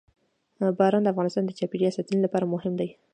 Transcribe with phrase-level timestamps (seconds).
[0.77, 2.89] باران د افغانستان د چاپیریال ساتنې لپاره مهم دي.